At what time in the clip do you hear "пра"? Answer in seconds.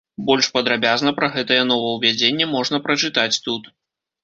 1.19-1.29